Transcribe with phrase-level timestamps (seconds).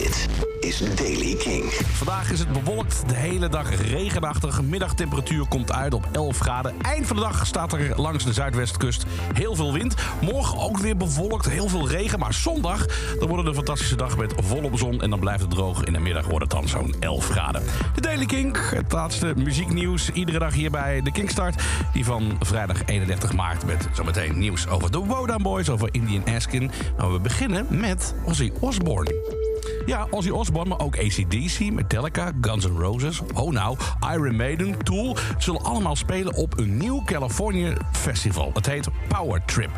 [0.00, 0.28] Dit
[0.60, 1.64] is Daily King.
[1.72, 4.62] Vandaag is het bewolkt, de hele dag regenachtig.
[4.62, 6.74] Middagtemperatuur komt uit op 11 graden.
[6.82, 9.94] Eind van de dag staat er langs de zuidwestkust heel veel wind.
[10.20, 12.18] Morgen ook weer bewolkt, heel veel regen.
[12.18, 15.02] Maar zondag dan wordt het een fantastische dag met volop zon.
[15.02, 15.84] En dan blijft het droog.
[15.84, 17.62] In de middag wordt het dan zo'n 11 graden.
[17.94, 20.10] De Daily King, het laatste muzieknieuws.
[20.10, 21.62] Iedere dag hier bij de Kingstart.
[21.92, 26.70] Die van vrijdag 31 maart met zometeen nieuws over de Wodan Boys, over Indian Askin.
[26.98, 29.39] Maar we beginnen met Ozzy Osbourne.
[29.86, 33.20] Ja, Ozzy Osbourne, maar ook ACDC, Metallica, Guns N' Roses...
[33.34, 33.76] oh nou,
[34.12, 35.16] Iron Maiden, Tool...
[35.38, 38.50] zullen allemaal spelen op een nieuw Californië festival.
[38.54, 39.70] Het heet Power Trip.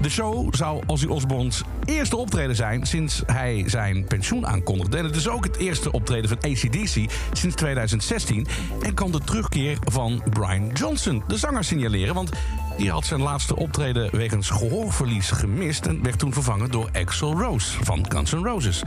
[0.00, 4.96] De show zou Ozzy Osbourne's eerste optreden zijn sinds hij zijn pensioen aankondigde.
[4.96, 8.46] Het is ook het eerste optreden van ACDC sinds 2016.
[8.82, 12.14] En kan de terugkeer van Brian Johnson, de zanger, signaleren.
[12.14, 12.30] Want
[12.76, 15.86] die had zijn laatste optreden wegens gehoorverlies gemist...
[15.86, 18.82] en werd toen vervangen door Axel Rose van Guns N' Roses.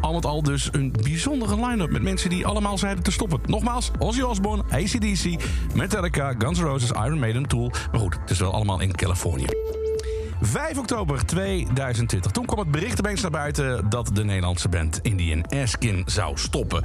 [0.00, 3.40] Al met al dus een bijzondere line-up met mensen die allemaal zeiden te stoppen.
[3.46, 5.42] Nogmaals, Ozzy Osbourne, ACDC,
[5.74, 7.72] Metallica, Guns N' Roses, Iron Maiden, Tool.
[7.90, 9.46] Maar goed, het is wel allemaal in Californië.
[10.40, 12.30] 5 oktober 2020.
[12.30, 16.84] Toen kwam het bericht opeens naar buiten dat de Nederlandse band Indian Askin zou stoppen.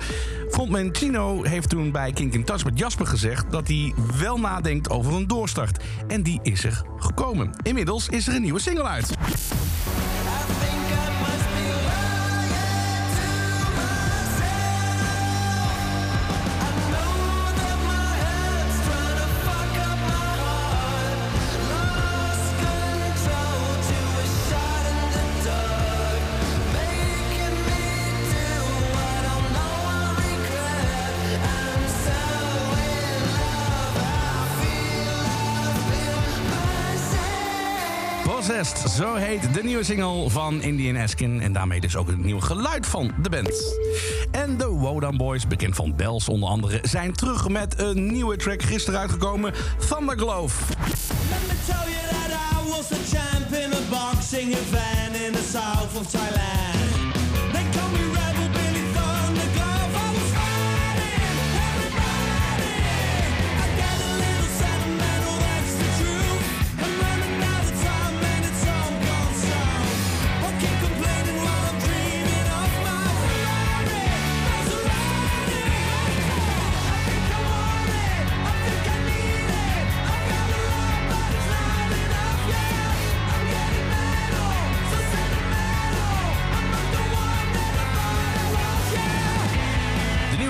[0.49, 4.89] Frontman Chino heeft toen bij Kink in Touch met Jasper gezegd dat hij wel nadenkt
[4.89, 5.83] over een doorstart.
[6.07, 7.51] En die is er gekomen.
[7.63, 9.17] Inmiddels is er een nieuwe single uit.
[38.39, 41.41] Possessed, zo heet de nieuwe single van Indian Askin.
[41.41, 43.77] En daarmee dus ook het nieuwe geluid van de band.
[44.31, 46.79] En de Wodan Boys, bekend van Bells onder andere...
[46.81, 49.53] zijn terug met een nieuwe track gisteren uitgekomen,
[49.87, 50.63] Thunderglove.
[52.89, 53.78] Let champ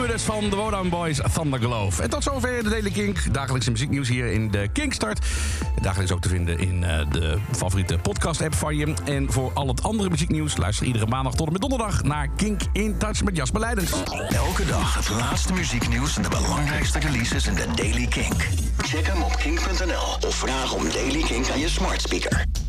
[0.09, 2.03] dus van de Wodan Boys, Thunderglove.
[2.03, 3.33] En tot zover de Daily Kink.
[3.33, 5.25] Dagelijkse muzieknieuws hier in de Kinkstart.
[5.81, 8.93] Dagelijks ook te vinden in eh, de favoriete podcast-app van je.
[9.05, 12.03] En voor al het andere muzieknieuws luister iedere maandag tot en met donderdag...
[12.03, 13.91] naar Kink in Touch met Jasper Leidens.
[14.29, 18.47] Elke dag het laatste muzieknieuws en de belangrijkste releases in de Daily Kink.
[18.77, 22.67] Check hem op kink.nl of vraag om Daily Kink aan je smart speaker.